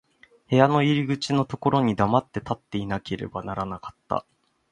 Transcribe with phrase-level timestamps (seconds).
[0.49, 4.25] 部屋の入口のところに黙って立っていなければならなかった。